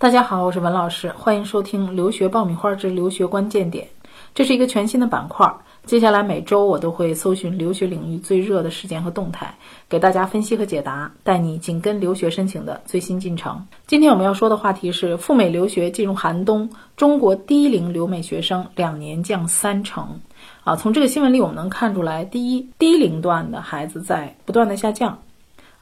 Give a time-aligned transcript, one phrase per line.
[0.00, 3.84] 大家好，我是文老师，欢迎收听《留学爆米花之留学关键点》，
[4.34, 5.54] 这是一个全新的板块。
[5.84, 9.54] 接下来每周我都会搜寻留学领域最热的事件和动态，
[9.90, 13.66] 给大家分析和解答，带你紧跟留学申请的最新进程。
[13.86, 20.18] 今天我们要说的话题是赴美留学进入寒冬，中国低龄留美学生两年降三成。
[20.64, 25.18] 啊，从这个新闻里我们能看出来，第一，低龄段的孩子在不断的下降。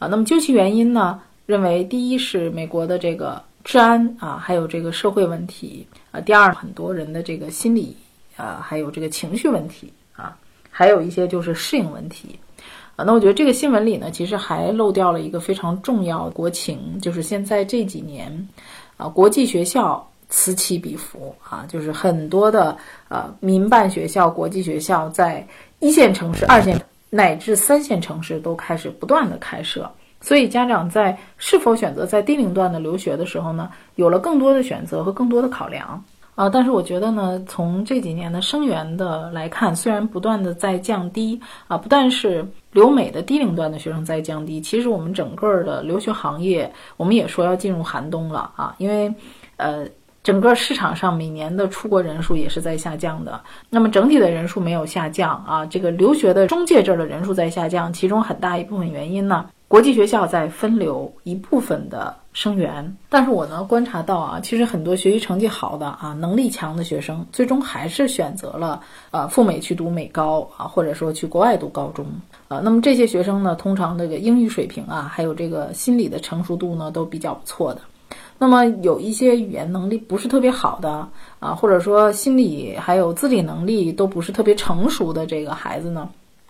[0.01, 3.47] 啊，那么究其原因呢，认为第一是美国的这个。
[3.65, 6.21] 治安啊，还有这个社会问题啊。
[6.21, 7.97] 第二，很多人的这个心理
[8.37, 10.37] 啊，还有这个情绪问题啊，
[10.71, 12.39] 还有一些就是适应问题
[12.97, 13.05] 啊。
[13.05, 18.49] 那我觉得这个新闻里呢，其实还漏掉了一个非常重要的国情，就是现在这几年
[18.97, 22.77] 啊，国际学校此起彼伏啊，就是很多的
[23.09, 25.47] 呃民办学校、国际学校在
[25.81, 29.91] 一线城市、二线乃至三线城市都开始不断的开设。
[30.21, 36.03] 所以，家长在是否选择在低龄段的留学的时候呢，有了更多的选择和更多的考量
[36.35, 36.49] 啊。
[36.49, 48.75] 但是，我觉得呢，从这几年的生源的来看，虽然不断的在降低啊，不但是留美的低龄段的学生在降低，其实我们整个的留学行业，我们也说要进入寒冬了啊。
[48.79, 49.15] 因为，
[49.57, 49.87] 呃，
[50.25, 53.41] 整个市场上每年的出国人数也是在下降的。
[53.71, 59.47] 那么，整体的人数没有下降啊，这个留学的中介这儿的人数在下降，其中很大一部分原因呢。
[59.69, 68.81] 国际学校在分流一部分的生源，但是我呢观察到啊，其实很多学习成绩好的啊，能力强的学生，最终还是选择了
[69.11, 72.07] 呃赴美去读美高啊，或者说去国外读高中
[72.49, 72.61] 啊。
[72.65, 77.83] 那么这些学生呢，通常这个英语水平啊，还有这个心理的成熟度呢，都比较不错的。
[78.39, 81.07] 那么有一些语言能力不是特别好的
[81.41, 86.09] 啊，或者说心理还有自理能力都不是特别成熟的这个孩子呢。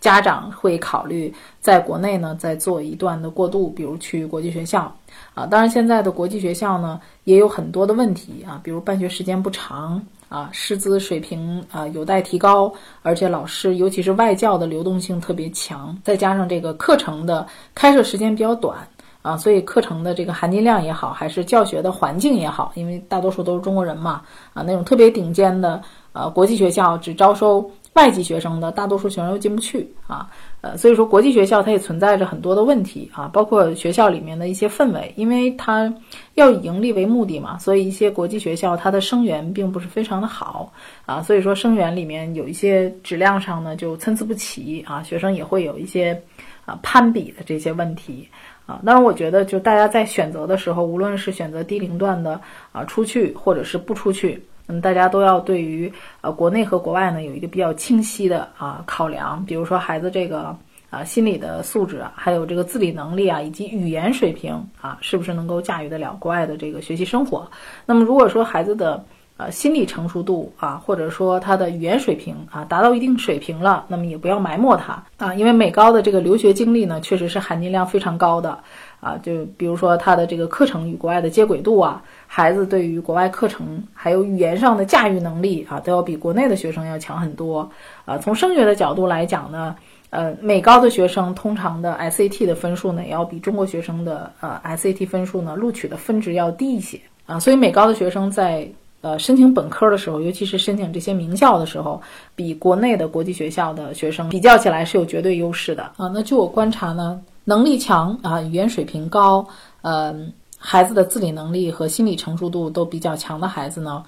[0.08, 4.90] 家长会考虑在国内呢再做一段的过渡，比如去国际学校
[5.34, 5.44] 啊。
[5.44, 18.78] 当然，现在的国际学校呢也有很多的问题啊，比如办学时间不长啊，师资水平啊有待提高，而且老师尤其是外教的流动性特别强，再加上这个课程的开设时间比较短
[19.20, 24.22] 啊，所以课程的这个含金量也好，还是教学的环境也好，因为大多数都是中国人嘛
[24.54, 25.82] 啊，那种特别顶尖的
[26.14, 27.70] 呃国际学校只招收。
[27.98, 35.92] 外籍学生的大多数学生又进不去啊，呃，所以说国际学校它也存在着很多的问题啊，包括学校里面的一些氛围，因为它
[36.34, 40.72] 要以盈利为目的嘛，所以一些国际学校它的生源并不是非常的好
[41.06, 46.22] 啊，所以说生源里面有一些质量上呢就参差不齐啊，学生也会有一些
[46.66, 48.28] 啊攀比的这些问题
[48.64, 48.80] 啊。
[48.86, 54.40] 当然，我觉得就大家在选择的时候，无论是选择低龄段的啊出去，或者是不出去。
[54.68, 55.90] 嗯，大家都要对于
[56.20, 60.54] 呃国内和国外呢有一个比较清晰的啊考量，比如说孩子这个
[60.90, 67.50] 啊心理的素质啊，还有这个自理能力啊，以及语言水平啊，是不是能够驾驭得了国外的这个学习生活？
[67.86, 69.02] 那么如果说孩子的
[69.38, 78.58] 呃心理成熟度啊，或者说他的语言水平啊达到一定水平了，那么也不要埋没他啊，因为美高的这个留学经历呢，确实是含金量非常高的。
[79.00, 87.68] 啊，就比如说他的这个课程与国外的接轨度啊，孩子对于国外课程还有语言上的驾驭能力啊，都要比国内的学生要强很多。
[88.04, 89.74] 啊，从升学的角度来讲呢，
[90.10, 98.68] 呃，美高的学生通常的 SAT 的分数呢，也要比中国学生的呃 SAT 分数呢录取的分值要低一些啊，所以美高的学生在
[99.00, 102.00] 呃申请本科的时候，尤其是申请这些名校的时候，
[102.36, 106.10] 比国内的国际学校的学生比较起来是有绝对优势的啊。
[106.12, 107.20] 那据我观察呢。
[107.48, 109.48] 能力强啊，语言水平高，
[109.80, 110.14] 呃，
[110.58, 114.04] 孩子的自理能力和心理成熟度都比较强的孩子呢。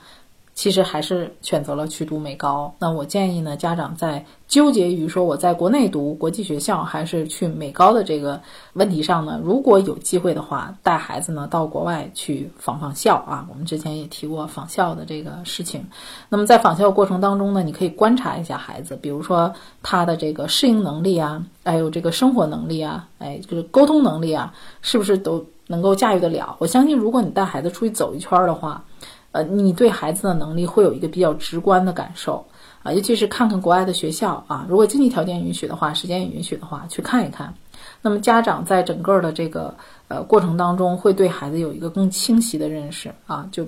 [0.52, 2.74] 其实还是选择了去读美高。
[2.78, 8.38] 那我建议呢，家长在纠结于说我在国内读国际学校还是去美高的这个
[8.74, 13.46] 问题上呢，如果有机会的话，带孩子呢到国外去访访校啊。
[13.48, 15.86] 我们之前也提过访校的这个事情。
[16.28, 26.56] 那么在访校过程当中呢，你可以观察一下孩子，比如说他的这个适应能力啊，还有这个生活能力啊，哎，就是沟通能力啊，是不是都能够驾驭得了？
[26.58, 28.84] 我相信，如果你带孩子出去走一圈的话。
[29.32, 32.44] 呃，你对孩子的能力会有一个比较直观的感受
[32.82, 37.54] 啊，尤其是看看国外的学校啊，如果经济条件允许的话，时间也允许的话，去看一看。
[38.02, 39.72] 那么家长在整个的这个
[40.08, 43.64] 呃过程当中，会对孩子有一个更清晰的认识啊，就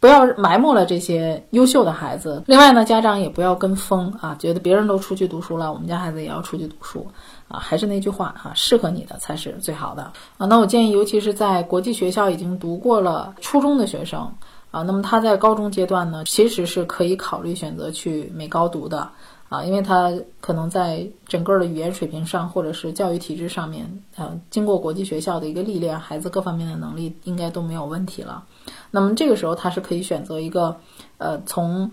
[0.00, 2.42] 不要埋没了这些优秀的孩子。
[2.46, 7.06] 另外呢，家长也不要跟风啊，觉得别人都出去读书了，我们家孩子也要出去读书
[7.46, 7.60] 啊。
[7.60, 10.46] 还是那句话哈，适合你的才是最好的啊。
[10.46, 14.32] 那我建议，尤其是在国际学校已经读过了初中的学生。
[14.70, 19.08] 啊，那么他在高中阶段呢，其实是可以考虑选择去美高读的
[19.50, 20.10] 啊，因为他
[20.40, 28.44] 可能在整个的语言水平上，或者是教育体制上面，呃，经过国际学校的一个历练，孩子各方面的能力应该都没有问题了。
[28.90, 30.76] 那么这个时候他是可以选择一个，
[31.18, 31.90] 呃，从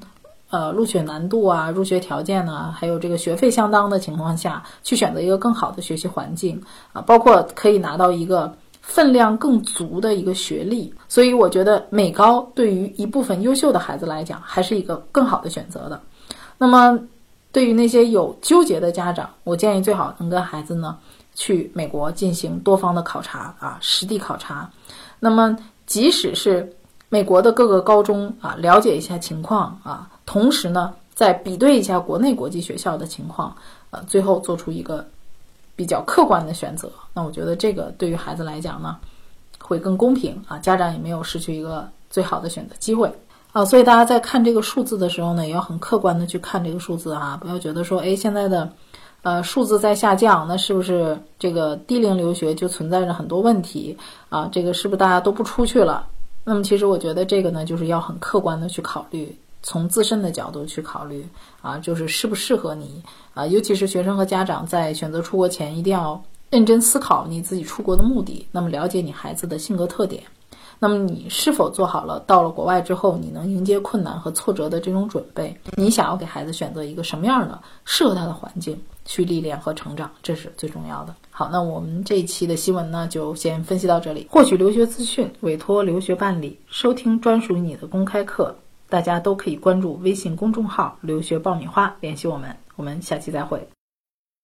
[0.52, 6.62] 呃录取难度啊、入学条件呢，还有这个学费相当的情况下去选择一个更好的学习环境
[6.94, 8.56] 啊，包括可以拿到一个。
[8.80, 16.02] 分量更足的一个学历，所以我觉得美高对于一部分优秀的孩子来讲，还是一个更好的选择的。
[16.58, 16.98] 那么，
[17.58, 20.96] 对于那些有纠结的家长，我建议最好能跟孩子呢
[21.34, 24.70] 去美国进行多方的考察啊，实地考察。
[25.20, 25.58] 那么，
[25.88, 26.72] 即使是
[27.10, 33.56] 美国的各个高中啊，了解一下情况啊，同时呢，再比对一下国内国际学校的情况，
[33.90, 35.04] 呃，最后做出一个。
[35.76, 38.98] 比较客观的选择，那我觉得这个对于孩子来讲呢，
[39.60, 43.12] 会更公平啊，家长也没有失去一个最好的选择机会
[43.52, 48.72] 啊，所以大家在看这个数字的时候呢，也要很客观的去看这个数字啊，不要觉得说，哎，现在的
[49.24, 53.98] 呃数字在下降，那是不是这个低龄留学就存在着很多问题
[54.30, 54.48] 啊？
[54.52, 56.08] 这个是不是大家都不出去了？
[56.44, 59.38] 那么其实我觉得这个呢，就是要很客观的去考虑。
[59.64, 61.28] 从自身的角度去考虑
[61.62, 63.04] 啊，就是适不适合你
[63.34, 68.48] 啊，尤其是学生和家长在选择出国前，一定要认真思考你自己出国的目的。
[68.52, 70.24] 那么了解你孩子的性格特点，
[70.80, 75.58] 那么你是否做好了到了国外之后你能迎接困难和挫折的这种准备？
[75.76, 81.16] 你想要给孩子选择一个什么样的适合他的环境去历练和成长，这是最重要的。
[81.32, 84.28] 好，那我们这一期的新闻呢，就先分析到这里。
[84.30, 88.56] 获取留学资讯，委托留学办理，收听专属于你的公开课。
[88.90, 92.56] 大家都可以关注微信公众号“留学爆米花”，联系我们。
[92.78, 93.68] 我们下期再会。